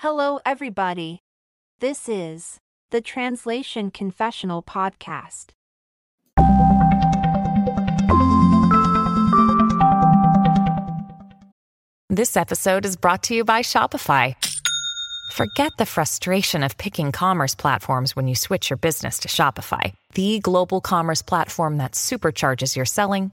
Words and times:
Hello, 0.00 0.38
everybody. 0.44 1.20
This 1.80 2.06
is 2.06 2.58
the 2.90 3.00
Translation 3.00 3.90
Confessional 3.90 4.62
Podcast. 4.62 5.52
This 12.10 12.36
episode 12.36 12.84
is 12.84 12.96
brought 12.98 13.22
to 13.22 13.34
you 13.34 13.42
by 13.42 13.62
Shopify. 13.62 14.34
Forget 15.32 15.72
the 15.78 15.86
frustration 15.86 16.62
of 16.62 16.76
picking 16.76 17.10
commerce 17.10 17.54
platforms 17.54 18.14
when 18.14 18.28
you 18.28 18.34
switch 18.34 18.68
your 18.68 18.76
business 18.76 19.20
to 19.20 19.28
Shopify, 19.28 19.94
the 20.12 20.40
global 20.40 20.82
commerce 20.82 21.22
platform 21.22 21.78
that 21.78 21.92
supercharges 21.92 22.76
your 22.76 22.84
selling 22.84 23.32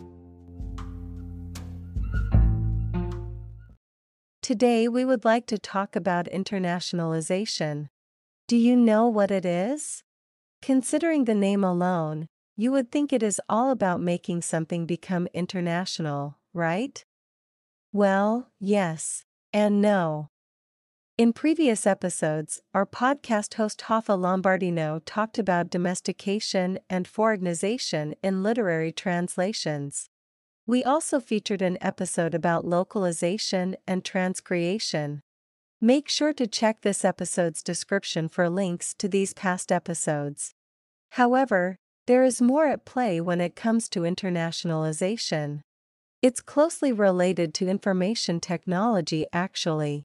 Today, 4.51 4.89
we 4.89 5.05
would 5.05 5.23
like 5.23 5.45
to 5.45 5.57
talk 5.57 5.95
about 5.95 6.25
internationalization. 6.25 7.87
Do 8.49 8.57
you 8.57 8.75
know 8.75 9.07
what 9.07 9.31
it 9.31 9.45
is? 9.45 10.03
Considering 10.61 11.23
the 11.23 11.33
name 11.33 11.63
alone, 11.63 12.27
you 12.57 12.73
would 12.73 12.91
think 12.91 13.13
it 13.13 13.23
is 13.23 13.39
all 13.47 13.71
about 13.71 14.01
making 14.01 14.41
something 14.41 14.85
become 14.85 15.29
international, 15.33 16.37
right? 16.53 17.01
Well, 17.93 18.49
yes, 18.59 19.23
and 19.53 19.81
no. 19.81 20.27
In 21.17 21.31
previous 21.31 21.87
episodes, 21.87 22.59
our 22.73 22.85
podcast 22.85 23.53
host 23.53 23.81
Rafa 23.89 24.17
Lombardino 24.17 25.01
talked 25.05 25.39
about 25.39 25.69
domestication 25.69 26.77
and 26.89 27.07
foreignization 27.07 28.15
in 28.21 28.43
literary 28.43 28.91
translations. 28.91 30.09
We 30.67 30.83
also 30.83 31.19
featured 31.19 31.61
an 31.61 31.77
episode 31.81 32.33
about 32.33 32.65
localization 32.65 33.75
and 33.87 34.03
transcreation. 34.03 35.21
Make 35.81 36.07
sure 36.07 36.33
to 36.33 36.45
check 36.45 36.81
this 36.81 37.03
episode's 37.03 37.63
description 37.63 38.29
for 38.29 38.49
links 38.49 38.93
to 38.99 39.07
these 39.07 39.33
past 39.33 39.71
episodes. 39.71 40.53
However, 41.11 41.77
there 42.05 42.23
is 42.23 42.41
more 42.41 42.67
at 42.67 42.85
play 42.85 43.19
when 43.19 43.41
it 43.41 43.55
comes 43.55 43.89
to 43.89 44.01
internationalization. 44.01 45.61
It's 46.21 46.41
closely 46.41 46.91
related 46.91 47.53
to 47.55 47.67
information 47.67 48.39
technology, 48.39 49.25
actually. 49.33 50.03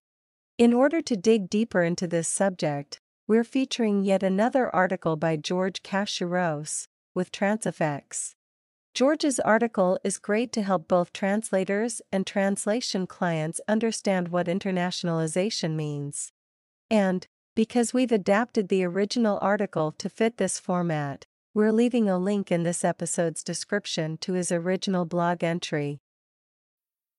In 0.57 0.73
order 0.73 1.03
to 1.03 1.17
dig 1.17 1.51
deeper 1.51 1.83
into 1.83 2.07
this 2.07 2.29
subject, 2.29 2.99
we're 3.29 3.45
featuring 3.45 4.05
yet 4.05 4.23
another 4.23 4.75
article 4.75 5.17
by 5.17 5.37
George 5.37 5.83
Kasheros 5.83 6.87
with 7.15 7.33
Transifex. 7.33 8.36
George's 8.97 9.39
article 9.41 9.99
is 10.05 10.17
great 10.17 10.53
to 10.53 10.63
help 10.63 10.89
both 10.89 11.13
translators 11.13 12.01
and 12.11 12.27
translation 12.27 13.07
clients 13.07 13.61
understand 13.69 14.29
what 14.29 14.47
internationalization 14.47 15.75
means. 15.75 16.33
And, 16.91 17.27
because 17.55 17.93
we've 17.93 18.11
adapted 18.11 18.69
the 18.69 18.85
original 18.85 19.39
article 19.43 19.93
to 19.99 20.09
fit 20.09 20.39
this 20.39 20.59
format, 20.59 21.27
we're 21.53 21.73
leaving 21.73 22.09
a 22.09 22.17
link 22.17 22.51
in 22.51 22.63
this 22.63 22.85
episode's 22.85 23.45
description 23.45 24.17
to 24.23 24.33
his 24.33 24.51
original 24.51 25.05
blog 25.05 25.45
entry. 25.45 26.01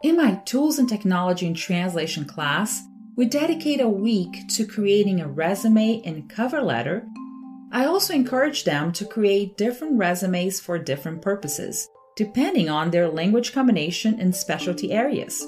In 0.00 0.16
my 0.16 0.36
Tools 0.44 0.78
and 0.78 0.88
Technology 0.88 1.44
in 1.44 1.54
Translation 1.54 2.24
class, 2.24 2.84
we 3.16 3.26
dedicate 3.26 3.80
a 3.80 3.88
week 3.88 4.46
to 4.50 4.64
creating 4.64 5.20
a 5.20 5.26
resume 5.26 6.00
and 6.04 6.30
cover 6.30 6.62
letter. 6.62 7.04
I 7.72 7.84
also 7.86 8.14
encourage 8.14 8.62
them 8.62 8.92
to 8.92 9.04
create 9.04 9.56
different 9.56 9.98
resumes 9.98 10.60
for 10.60 10.78
different 10.78 11.20
purposes, 11.20 11.88
depending 12.14 12.68
on 12.68 12.92
their 12.92 13.08
language 13.08 13.52
combination 13.52 14.20
and 14.20 14.32
specialty 14.32 14.92
areas. 14.92 15.44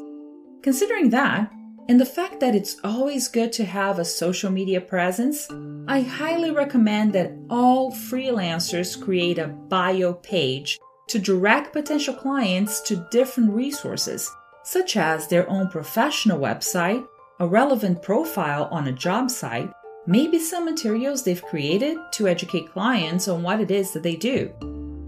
Considering 0.62 1.10
that, 1.10 1.52
and 1.88 2.00
the 2.00 2.04
fact 2.04 2.40
that 2.40 2.56
it's 2.56 2.76
always 2.82 3.28
good 3.28 3.52
to 3.52 3.64
have 3.64 4.00
a 4.00 4.04
social 4.04 4.50
media 4.50 4.80
presence, 4.80 5.48
I 5.86 6.00
highly 6.00 6.50
recommend 6.50 7.12
that 7.12 7.32
all 7.50 7.92
freelancers 7.92 9.00
create 9.00 9.38
a 9.38 9.46
bio 9.46 10.14
page 10.14 10.80
to 11.06 11.20
direct 11.20 11.72
potential 11.72 12.14
clients 12.14 12.80
to 12.80 13.06
different 13.12 13.52
resources 13.52 14.28
such 14.65 14.97
as 14.97 15.26
their 15.26 15.48
own 15.48 15.69
professional 15.69 16.38
website, 16.38 17.06
a 17.41 17.47
relevant 17.47 18.03
profile 18.03 18.69
on 18.71 18.88
a 18.88 18.93
job 18.93 19.31
site, 19.31 19.71
maybe 20.06 20.38
some 20.38 20.65
materials 20.65 21.22
they've 21.22 21.43
created 21.44 21.97
to 22.12 22.28
educate 22.28 22.72
clients 22.72 23.28
on 23.28 23.43
what 23.43 23.60
it 23.60 23.71
is 23.71 23.93
that 23.93 24.03
they 24.03 24.16
do. 24.16 24.53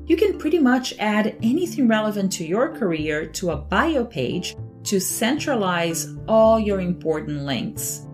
You 0.07 0.17
can 0.17 0.39
pretty 0.39 0.59
much 0.59 0.95
add 0.99 1.37
anything 1.43 1.89
relevant 1.89 2.33
to 2.33 2.47
your 2.47 2.77
career 2.77 3.27
to 3.27 3.51
a 3.51 3.57
bio 3.57 4.05
page 4.05 4.57
to 4.85 5.01
centralize 5.01 6.09
all 6.27 6.59
your 6.59 6.81
important 6.81 7.45
links. 7.45 8.07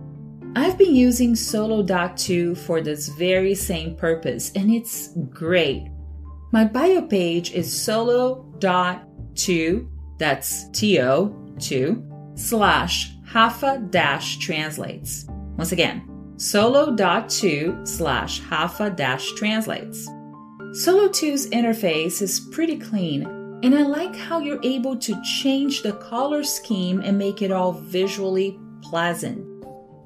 I've 0.55 0.76
been 0.76 0.94
using 0.94 1.34
Solo.to 1.37 2.55
for 2.55 2.81
this 2.81 3.09
very 3.09 3.55
same 3.55 3.94
purpose, 3.97 4.53
and 4.55 4.70
it's 4.70 5.10
great. 5.31 5.88
My 6.53 6.65
bio 6.65 7.03
page 7.03 7.53
is 7.53 7.72
solo.to 7.72 8.59
that's 10.18 10.68
to 10.70 11.54
2 11.60 12.32
slash 12.34 13.12
Rafa 13.34 13.86
dash 13.90 14.38
translates. 14.38 15.26
Once 15.56 15.72
again, 15.72 16.34
solo.to 16.38 17.80
slash 17.84 18.40
Hafa 18.42 18.94
dash 18.94 19.32
translates. 19.32 20.08
Solo.to's 20.72 21.48
interface 21.50 22.22
is 22.22 22.40
pretty 22.52 22.78
clean, 22.78 23.24
and 23.62 23.74
I 23.74 23.82
like 23.82 24.14
how 24.14 24.38
you're 24.38 24.62
able 24.62 24.96
to 24.98 25.20
change 25.40 25.82
the 25.82 25.94
color 25.94 26.44
scheme 26.44 27.00
and 27.00 27.18
make 27.18 27.42
it 27.42 27.50
all 27.50 27.72
visually 27.72 28.58
pleasant. 28.82 29.38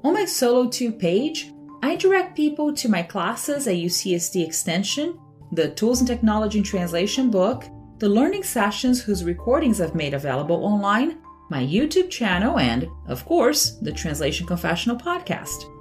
On 0.03 0.13
my 0.13 0.25
Solo.to 0.25 0.91
page, 0.91 1.51
I 1.83 1.95
direct 1.95 2.35
people 2.35 2.73
to 2.73 2.89
my 2.89 3.03
classes 3.03 3.67
at 3.67 3.75
UCSD 3.75 4.45
Extension, 4.45 5.19
the 5.51 5.69
Tools 5.69 5.99
and 5.99 6.07
Technology 6.07 6.59
and 6.59 6.65
Translation 6.65 7.29
book, 7.29 7.65
the 8.03 8.09
learning 8.09 8.43
sessions 8.43 9.01
whose 9.01 9.23
recordings 9.23 9.79
I've 9.79 9.95
made 9.95 10.13
available 10.13 10.65
online, 10.65 11.19
my 11.49 11.63
YouTube 11.63 12.09
channel, 12.09 12.59
and, 12.59 12.85
of 13.07 13.23
course, 13.23 13.77
the 13.81 13.93
Translation 13.93 14.45
Confessional 14.45 14.97
podcast. 14.97 15.71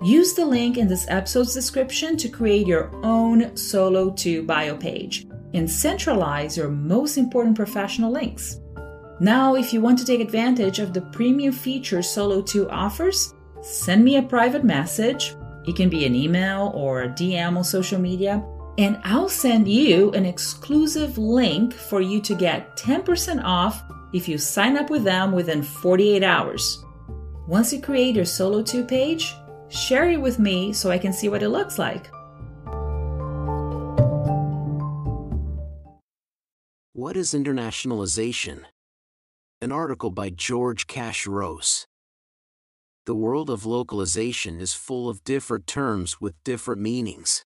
Use 0.00 0.34
the 0.34 0.46
link 0.46 0.78
in 0.78 0.86
this 0.86 1.04
episode's 1.08 1.52
description 1.52 2.16
to 2.18 2.28
create 2.28 2.68
your 2.68 2.94
own 3.04 3.56
Solo.to 3.56 4.44
bio 4.44 4.76
page 4.76 5.26
and 5.52 5.68
centralize 5.68 6.56
your 6.56 6.68
most 6.68 7.16
important 7.18 7.56
professional 7.56 8.12
links. 8.12 8.60
Now, 9.18 9.56
if 9.56 9.72
you 9.72 9.80
want 9.80 9.98
to 9.98 10.04
take 10.04 10.20
advantage 10.20 10.78
of 10.78 10.94
the 10.94 11.00
premium 11.00 11.52
features 11.52 12.08
Solo.to 12.08 12.70
offers, 12.70 13.34
send 13.62 14.04
me 14.04 14.18
a 14.18 14.22
private 14.22 14.62
message. 14.62 15.34
It 15.66 15.74
can 15.74 15.88
be 15.88 16.06
an 16.06 16.14
email 16.14 16.70
or 16.72 17.02
a 17.02 17.08
DM 17.08 17.56
on 17.56 17.64
social 17.64 17.98
media 17.98 18.44
and 18.78 19.00
I'll 19.04 19.28
send 19.28 19.68
you 19.68 20.10
an 20.12 20.26
exclusive 20.26 21.16
link 21.16 21.72
for 21.72 22.00
you 22.00 22.20
to 22.22 22.34
get 22.34 22.76
10% 22.76 23.42
off 23.44 23.82
if 24.12 24.28
you 24.28 24.38
sign 24.38 24.76
up 24.76 24.90
with 24.90 25.04
them 25.04 25.32
within 25.32 25.62
48 25.62 26.22
hours. 26.22 26.84
Once 27.46 27.72
you 27.72 27.80
create 27.80 28.16
your 28.16 28.24
Solo.to 28.24 28.84
page, 28.84 29.34
share 29.68 30.08
it 30.10 30.20
with 30.20 30.38
me 30.38 30.72
so 30.72 30.90
I 30.90 30.98
can 30.98 31.12
see 31.12 31.28
what 31.28 31.42
it 31.42 31.50
looks 31.50 31.78
like. 31.78 32.06
What 36.92 37.16
is 37.16 37.34
internationalization? 37.34 38.62
An 39.60 39.72
article 39.72 40.10
by 40.10 40.30
George 40.30 40.86
Kasheros. 40.86 41.86
The 43.06 43.14
world 43.14 43.50
of 43.50 43.66
localization 43.66 44.60
is 44.60 44.72
full 44.72 45.08
of 45.08 45.22
different 45.24 45.66
terms 45.66 46.20
with 46.20 46.42
different 46.44 46.80
meanings. 46.80 47.44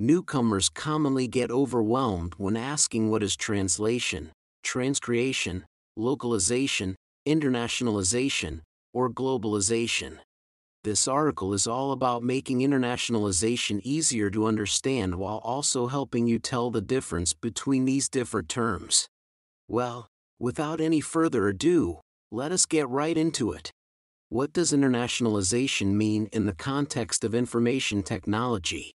Newcomers 0.00 0.68
commonly 0.68 1.26
get 1.26 1.50
overwhelmed 1.50 2.34
when 2.36 2.56
asking 2.56 3.10
what 3.10 3.20
is 3.20 3.34
translation, 3.34 4.30
transcreation, 4.64 5.64
localization, 5.96 6.94
internationalization, 7.26 8.60
or 8.94 9.10
globalization. 9.10 10.18
This 10.84 11.08
article 11.08 11.52
is 11.52 11.66
all 11.66 11.90
about 11.90 12.22
making 12.22 12.60
internationalization 12.60 13.80
easier 13.82 14.30
to 14.30 14.46
understand 14.46 15.16
while 15.16 15.38
also 15.38 15.88
helping 15.88 16.28
you 16.28 16.38
tell 16.38 16.70
the 16.70 16.80
difference 16.80 17.32
between 17.32 17.84
these 17.84 18.08
different 18.08 18.48
terms. 18.48 19.08
Well, 19.66 20.06
without 20.38 20.80
any 20.80 21.00
further 21.00 21.48
ado, 21.48 21.98
let 22.30 22.52
us 22.52 22.66
get 22.66 22.88
right 22.88 23.18
into 23.18 23.50
it. 23.50 23.72
What 24.28 24.52
does 24.52 24.72
internationalization 24.72 25.94
mean 25.94 26.28
in 26.32 26.46
the 26.46 26.54
context 26.54 27.24
of 27.24 27.34
information 27.34 28.04
technology? 28.04 28.92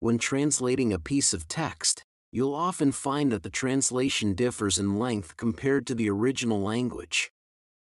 When 0.00 0.18
translating 0.18 0.92
a 0.92 1.00
piece 1.00 1.34
of 1.34 1.48
text, 1.48 2.04
you'll 2.30 2.54
often 2.54 2.92
find 2.92 3.32
that 3.32 3.42
the 3.42 3.50
translation 3.50 4.34
differs 4.34 4.78
in 4.78 4.96
length 4.96 5.36
compared 5.36 5.88
to 5.88 5.94
the 5.96 6.08
original 6.08 6.62
language. 6.62 7.32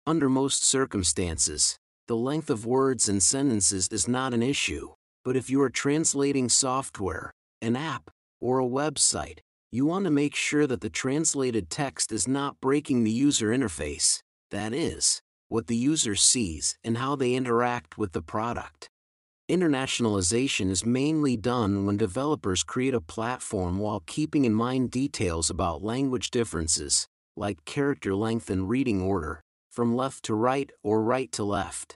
Under 0.07 0.29
most 0.29 0.63
circumstances, 0.63 1.77
the 2.07 2.15
length 2.15 2.49
of 2.49 2.65
words 2.65 3.09
and 3.09 3.21
sentences 3.21 3.89
is 3.89 4.07
not 4.07 4.33
an 4.33 4.41
issue, 4.41 4.93
but 5.25 5.35
if 5.35 5.49
you 5.49 5.61
are 5.61 5.69
translating 5.69 6.47
software, 6.47 7.33
an 7.61 7.75
app, 7.75 8.09
or 8.39 8.59
a 8.59 8.65
website, 8.65 9.39
you 9.69 9.85
want 9.85 10.05
to 10.05 10.11
make 10.11 10.35
sure 10.35 10.65
that 10.67 10.79
the 10.79 10.89
translated 10.89 11.69
text 11.69 12.13
is 12.13 12.29
not 12.29 12.61
breaking 12.61 13.03
the 13.03 13.11
user 13.11 13.49
interface, 13.49 14.21
that 14.51 14.73
is, 14.73 15.21
what 15.49 15.67
the 15.67 15.75
user 15.75 16.15
sees, 16.15 16.77
and 16.81 16.97
how 16.97 17.17
they 17.17 17.33
interact 17.33 17.97
with 17.97 18.13
the 18.13 18.21
product. 18.21 18.87
Internationalization 19.47 20.71
is 20.71 20.87
mainly 20.87 21.37
done 21.37 21.85
when 21.85 21.97
developers 21.97 22.63
create 22.63 22.95
a 22.95 22.99
platform 22.99 23.77
while 23.77 24.01
keeping 24.07 24.43
in 24.43 24.55
mind 24.55 24.89
details 24.89 25.51
about 25.51 25.83
language 25.83 26.31
differences, 26.31 27.05
like 27.37 27.63
character 27.63 28.15
length 28.15 28.49
and 28.49 28.67
reading 28.67 29.03
order, 29.03 29.41
from 29.71 29.95
left 29.95 30.23
to 30.23 30.33
right 30.33 30.71
or 30.83 31.03
right 31.03 31.31
to 31.31 31.43
left. 31.43 31.95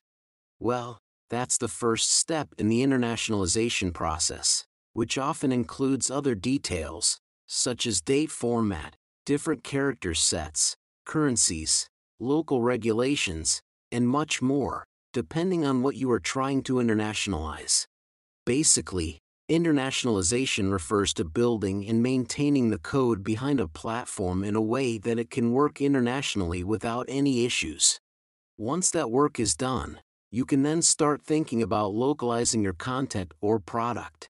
Well, 0.60 1.00
that's 1.32 1.58
the 1.58 1.68
first 1.68 2.12
step 2.12 2.50
in 2.60 2.70
the 2.70 2.86
internationalization 2.86 3.96
process, 3.96 4.66
which 4.94 5.18
often 5.18 5.52
includes 5.52 6.12
other 6.12 6.36
details, 6.36 7.18
such 7.48 7.88
as 7.88 8.00
date 8.00 8.30
format, 8.30 8.94
different 9.26 9.64
character 9.64 10.14
sets, 10.14 10.76
currencies, 11.04 11.88
local 12.20 12.62
regulations, 12.62 13.60
and 13.92 14.08
much 14.08 14.40
more, 14.40 14.84
depending 15.14 15.66
on 15.66 15.82
what 15.82 15.96
you 15.96 16.12
are 16.12 16.20
trying 16.20 16.62
to 16.64 16.76
internationalize. 16.76 17.86
Basically, 18.46 19.20
internationalization 19.50 20.72
refers 20.72 21.14
to 21.14 21.26
building 21.26 21.88
and 21.88 22.04
maintaining 22.04 22.70
the 22.70 22.78
code 22.78 23.24
behind 23.24 23.60
a 23.60 23.68
platform 23.68 24.44
in 24.44 24.56
a 24.56 24.62
way 24.62 24.98
that 24.98 25.18
it 25.18 25.32
can 25.32 25.52
work 25.52 25.82
internationally 25.82 26.64
without 26.64 27.06
any 27.10 27.46
issues. 27.46 28.00
Once 28.58 28.92
that 28.92 29.10
work 29.10 29.40
is 29.40 29.56
done, 29.56 30.00
you 30.32 30.46
can 30.46 30.62
then 30.62 30.82
start 30.82 31.24
thinking 31.24 31.64
about 31.64 31.94
localizing 31.94 32.62
your 32.62 32.74
content 32.74 33.34
or 33.42 33.60
product. 33.60 34.30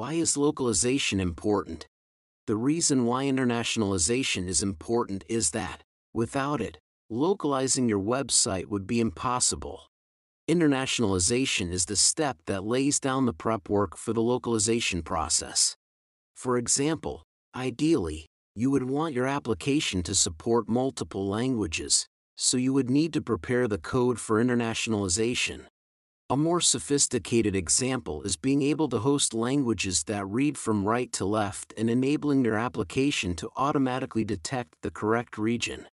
Why 0.00 0.14
is 0.14 0.34
localization 0.34 1.20
important? 1.20 1.86
The 2.46 2.56
reason 2.56 3.04
why 3.04 3.26
internationalization 3.26 4.48
is 4.48 4.62
important 4.62 5.24
is 5.28 5.50
that, 5.50 5.82
without 6.14 6.62
it, 6.62 6.78
localizing 7.10 7.86
your 7.86 8.00
website 8.00 8.64
would 8.68 8.86
be 8.86 8.98
impossible. 8.98 9.88
Internationalization 10.48 11.70
is 11.70 11.84
the 11.84 11.96
step 11.96 12.38
that 12.46 12.64
lays 12.64 12.98
down 12.98 13.26
the 13.26 13.34
prep 13.34 13.68
work 13.68 13.94
for 13.94 14.14
the 14.14 14.22
localization 14.22 15.02
process. 15.02 15.74
For 16.34 16.56
example, 16.56 17.22
ideally, 17.54 18.24
you 18.54 18.70
would 18.70 18.84
want 18.84 19.12
your 19.12 19.26
application 19.26 20.02
to 20.04 20.14
support 20.14 20.66
multiple 20.66 21.28
languages, 21.28 22.06
so 22.38 22.56
you 22.56 22.72
would 22.72 22.88
need 22.88 23.12
to 23.12 23.20
prepare 23.20 23.68
the 23.68 23.76
code 23.76 24.18
for 24.18 24.42
internationalization. 24.42 25.66
A 26.30 26.36
more 26.36 26.60
sophisticated 26.60 27.56
example 27.56 28.22
is 28.22 28.36
being 28.36 28.62
able 28.62 28.88
to 28.90 29.00
host 29.00 29.34
languages 29.34 30.04
that 30.04 30.24
read 30.28 30.56
from 30.56 30.84
right 30.84 31.12
to 31.14 31.24
left 31.24 31.74
and 31.76 31.90
enabling 31.90 32.44
your 32.44 32.56
application 32.56 33.34
to 33.34 33.50
automatically 33.56 34.22
detect 34.22 34.76
the 34.82 34.92
correct 34.92 35.36
region. 35.38 35.88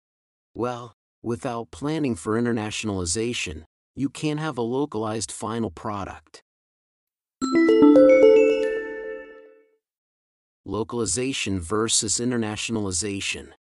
Well, 0.55 0.93
without 1.23 1.71
planning 1.71 2.17
for 2.17 2.39
internationalization, 2.39 3.65
you 3.95 4.11
can't 4.11 4.39
have 4.39 4.59
a 4.59 4.63
localized 4.63 5.33
final 5.33 5.71
product. 5.71 6.43
Localization 10.67 11.61
versus 11.61 12.17
internationalization. 12.19 13.53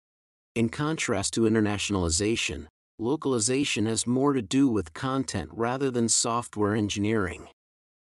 In 0.56 0.68
contrast 0.68 1.36
to 1.36 1.42
internationalization, 1.44 2.68
localization 2.97 3.86
has 3.86 4.07
more 4.07 4.33
to 4.33 4.42
do 4.42 4.68
with 4.68 4.94
content 4.94 5.50
rather 5.51 5.92
than 5.92 6.07
software 6.07 6.75
engineering. 6.75 7.47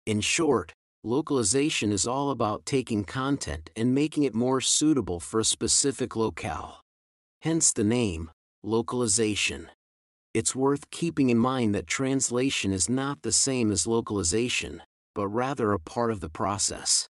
In 0.05 0.21
short, 0.21 0.73
localization 1.03 1.91
is 1.91 2.07
all 2.07 2.31
about 2.31 2.65
taking 2.65 3.03
content 3.03 3.69
and 3.75 3.93
making 3.93 4.23
it 4.23 4.33
more 4.33 4.61
suitable 4.61 5.19
for 5.19 5.39
a 5.39 5.45
specific 5.45 6.15
locale. 6.15 6.81
Hence 7.41 7.71
the 7.71 7.83
name, 7.83 8.31
localization. 8.63 9.69
It's 10.33 10.55
worth 10.55 10.91
keeping 10.91 11.29
in 11.29 11.37
mind 11.37 11.73
that 11.75 11.87
translation 11.87 12.73
is 12.73 12.89
not 12.89 13.21
the 13.21 13.31
same 13.31 13.71
as 13.71 13.87
localization, 13.87 14.81
but 15.15 15.27
rather 15.27 15.71
a 15.71 15.79
part 15.79 16.11
of 16.11 16.19
the 16.19 16.29
process. 16.29 17.07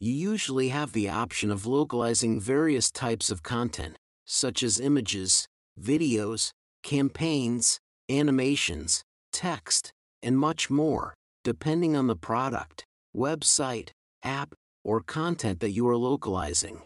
You 0.00 0.12
usually 0.12 0.68
have 0.68 0.92
the 0.92 1.08
option 1.08 1.50
of 1.50 1.66
localizing 1.66 2.40
various 2.40 2.90
types 2.90 3.30
of 3.30 3.42
content, 3.42 3.96
such 4.26 4.62
as 4.62 4.80
images, 4.80 5.46
videos, 5.80 6.50
campaigns, 6.82 7.78
animations, 8.10 9.02
text, 9.32 9.92
and 10.22 10.38
much 10.38 10.70
more, 10.70 11.14
depending 11.44 11.96
on 11.96 12.06
the 12.06 12.16
product, 12.16 12.84
website, 13.16 13.90
app, 14.22 14.54
or 14.84 15.00
content 15.00 15.60
that 15.60 15.70
you 15.70 15.88
are 15.88 15.96
localizing. 15.96 16.82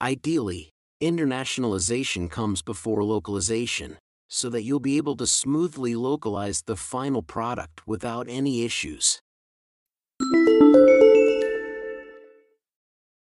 Ideally, 0.00 0.70
internationalization 1.02 2.30
comes 2.30 2.62
before 2.62 3.04
localization, 3.04 3.98
so 4.28 4.48
that 4.50 4.62
you'll 4.62 4.80
be 4.80 4.96
able 4.96 5.16
to 5.16 5.26
smoothly 5.26 5.94
localize 5.94 6.62
the 6.62 6.76
final 6.76 7.22
product 7.22 7.86
without 7.86 8.26
any 8.28 8.64
issues. 8.64 9.20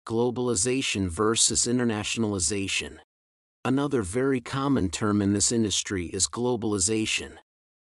Globalization 0.06 1.08
versus 1.08 1.66
internationalization. 1.66 2.98
Another 3.66 4.02
very 4.02 4.40
common 4.40 4.90
term 4.90 5.20
in 5.20 5.32
this 5.32 5.50
industry 5.50 6.06
is 6.06 6.28
globalization. 6.28 7.32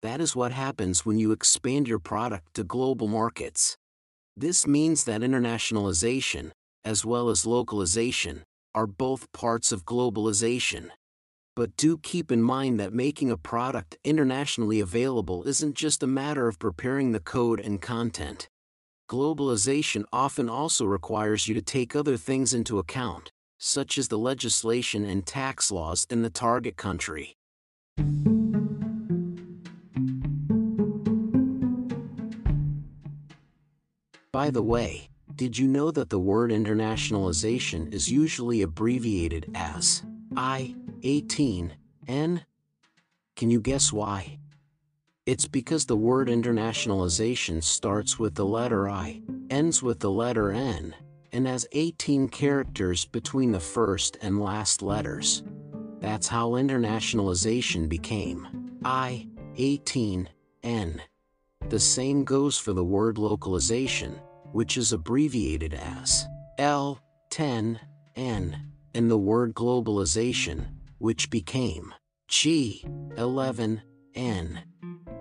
That 0.00 0.20
is 0.20 0.36
what 0.36 0.52
happens 0.52 1.04
when 1.04 1.18
you 1.18 1.32
expand 1.32 1.88
your 1.88 1.98
product 1.98 2.54
to 2.54 2.62
global 2.62 3.08
markets. 3.08 3.76
This 4.36 4.64
means 4.64 5.02
that 5.02 5.22
internationalization, 5.22 6.52
as 6.84 7.04
well 7.04 7.30
as 7.30 7.44
localization, 7.44 8.44
are 8.76 8.86
both 8.86 9.32
parts 9.32 9.72
of 9.72 9.84
globalization. 9.84 10.90
But 11.56 11.76
do 11.76 11.98
keep 11.98 12.30
in 12.30 12.42
mind 12.42 12.78
that 12.78 12.92
making 12.92 13.32
a 13.32 13.36
product 13.36 13.96
internationally 14.04 14.78
available 14.78 15.42
isn't 15.48 15.74
just 15.74 16.00
a 16.00 16.06
matter 16.06 16.46
of 16.46 16.60
preparing 16.60 17.10
the 17.10 17.18
code 17.18 17.58
and 17.58 17.82
content. 17.82 18.46
Globalization 19.10 20.04
often 20.12 20.48
also 20.48 20.84
requires 20.84 21.48
you 21.48 21.54
to 21.54 21.60
take 21.60 21.96
other 21.96 22.16
things 22.16 22.54
into 22.54 22.78
account, 22.78 23.32
such 23.58 23.98
as 23.98 24.08
the 24.08 24.18
legislation 24.18 25.04
and 25.04 25.26
tax 25.26 25.70
laws 25.70 26.06
in 26.10 26.22
the 26.22 26.30
target 26.30 26.76
country. 26.76 27.36
By 34.32 34.50
the 34.50 34.62
way, 34.62 35.08
did 35.34 35.58
you 35.58 35.66
know 35.66 35.90
that 35.90 36.10
the 36.10 36.18
word 36.18 36.50
internationalization 36.50 37.92
is 37.92 38.10
usually 38.10 38.62
abbreviated 38.62 39.50
as 39.54 40.02
I 40.36 40.74
18 41.02 41.72
N 42.08 42.44
Can 43.36 43.50
you 43.50 43.60
guess 43.60 43.92
why? 43.92 44.38
It's 45.24 45.48
because 45.48 45.86
the 45.86 45.96
word 45.96 46.28
internationalization 46.28 47.62
starts 47.62 48.18
with 48.18 48.34
the 48.34 48.44
letter 48.44 48.88
I, 48.88 49.22
ends 49.50 49.82
with 49.82 50.00
the 50.00 50.10
letter 50.10 50.52
N, 50.52 50.94
and 51.32 51.46
has 51.46 51.66
18 51.72 52.28
characters 52.28 53.04
between 53.04 53.52
the 53.52 53.60
first 53.60 54.16
and 54.22 54.40
last 54.40 54.82
letters. 54.82 55.42
That's 56.00 56.28
how 56.28 56.50
internationalization 56.50 57.88
became. 57.88 58.78
I, 58.84 59.28
18, 59.56 60.28
N. 60.62 61.02
The 61.68 61.80
same 61.80 62.24
goes 62.24 62.58
for 62.58 62.72
the 62.72 62.84
word 62.84 63.18
localization, 63.18 64.20
which 64.52 64.76
is 64.76 64.92
abbreviated 64.92 65.74
as 65.74 66.26
L, 66.58 67.00
10, 67.30 67.80
N, 68.14 68.70
and 68.94 69.10
the 69.10 69.18
word 69.18 69.54
globalization, 69.54 70.66
which 70.98 71.30
became 71.30 71.92
G, 72.28 72.84
11, 73.16 73.82
N. 74.14 74.62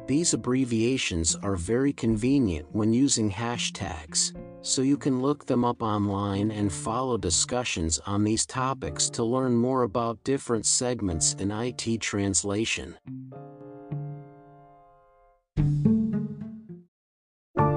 These 0.08 0.34
abbreviations 0.34 1.36
are 1.36 1.56
very 1.56 1.92
convenient 1.92 2.68
when 2.72 2.94
using 2.94 3.32
hashtags, 3.32 4.34
so 4.66 4.82
you 4.82 4.98
can 4.98 5.22
look 5.22 5.46
them 5.46 5.64
up 5.64 5.84
online 5.84 6.50
and 6.50 6.74
follow 6.74 7.18
discussions 7.18 8.00
on 8.08 8.24
these 8.24 8.48
topics 8.48 9.12
to 9.12 9.24
learn 9.24 9.56
more 9.56 9.84
about 9.84 10.24
different 10.24 10.66
segments 10.66 11.34
in 11.36 11.52
IT 11.52 12.02
translation. 12.02 12.98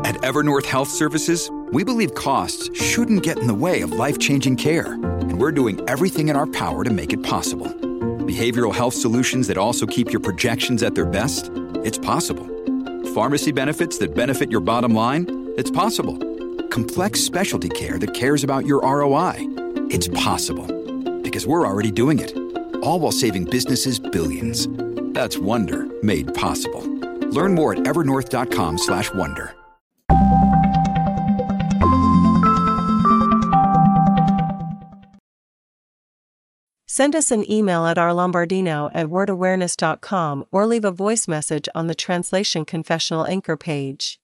At 0.05 0.17
Evernorth 0.23 0.65
Health 0.65 0.89
Services, 0.89 1.51
we 1.73 1.85
believe 1.85 2.15
costs 2.15 2.75
shouldn't 2.75 3.23
get 3.23 3.39
in 3.39 3.47
the 3.47 3.55
way 3.55 3.83
of 3.83 3.93
life 3.93 4.19
changing 4.19 4.57
care, 4.57 4.95
and 4.95 5.39
we're 5.39 5.53
doing 5.53 5.87
everything 5.91 6.29
in 6.29 6.37
our 6.37 6.47
power 6.47 6.85
to 6.85 6.91
make 6.91 7.13
it 7.13 7.23
possible. 7.23 7.67
Behavioral 7.67 8.75
health 8.75 8.95
solutions 8.95 9.47
that 9.49 9.59
also 9.59 9.87
keep 9.87 10.11
your 10.11 10.21
projections 10.21 10.83
at 10.83 10.95
their 10.95 11.05
best? 11.05 11.51
It's 11.85 11.99
possible. 11.99 12.47
Pharmacy 13.13 13.53
benefits 13.53 13.99
that 13.99 14.15
benefit 14.15 14.51
your 14.51 14.61
bottom 14.61 14.95
line? 14.95 15.53
It's 15.59 15.71
possible. 15.71 16.28
Complex 16.71 17.21
specialty 17.21 17.69
care 17.69 17.99
that 17.99 18.15
cares 18.15 18.45
about 18.45 18.67
your 18.67 18.81
ROI? 18.83 19.35
It's 19.91 20.09
possible. 20.09 20.67
Because 21.23 21.47
we're 21.47 21.67
already 21.67 21.91
doing 21.91 22.19
it. 22.19 22.37
All 22.83 23.01
while 23.01 23.13
saving 23.13 23.45
businesses 23.45 23.99
billions. 23.99 24.69
That's 25.13 25.39
Wonder 25.39 25.87
made 26.03 26.33
possible. 26.35 26.83
Learn 27.31 27.55
more 27.55 27.73
at 27.73 27.81
evernorth.com/wonder. 27.81 29.55
Send 36.99 37.15
us 37.15 37.31
an 37.31 37.49
email 37.49 37.87
at 37.87 37.97
rlombardino 37.97 38.91
at 38.93 39.07
wordawareness.com 39.07 40.45
or 40.51 40.67
leave 40.67 40.85
a 40.85 40.91
voice 40.91 41.29
message 41.29 41.69
on 41.73 41.87
the 41.87 41.95
Translation 41.95 42.65
Confessional 42.65 43.25
Anchor 43.25 43.57
page. 43.57 44.19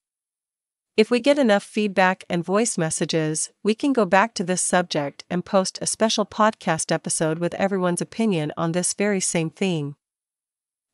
If 0.97 1.11
we 1.11 1.19
get 1.19 1.37
enough 1.37 1.63
feedback 1.63 2.23
and 2.29 2.41
voice 2.41 2.77
messages, 2.77 3.49
we 3.63 3.75
can 3.75 3.91
go 3.91 4.05
back 4.05 4.33
to 4.35 4.45
this 4.45 4.61
subject 4.61 5.25
and 5.29 5.43
post 5.43 5.77
a 5.81 5.87
special 5.87 6.25
podcast 6.25 6.89
episode 6.89 7.37
with 7.37 7.53
everyone's 7.55 7.99
opinion 7.99 8.53
on 8.55 8.71
this 8.71 8.93
very 8.93 9.19
same 9.19 9.49
theme. 9.49 9.97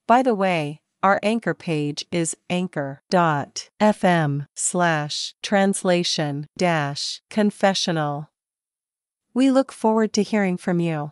By 0.08 0.24
the 0.24 0.34
way, 0.34 0.82
our 1.04 1.20
anchor 1.22 1.54
page 1.54 2.04
is 2.12 2.36
anchor.fm 2.50 4.48
slash 4.56 5.36
translation 5.44 6.48
dash 6.58 7.22
confessional. 7.30 8.32
We 9.36 9.52
look 9.52 9.72
forward 9.72 10.14
to 10.14 10.24
hearing 10.24 10.58
from 10.58 10.80
you. 10.80 11.12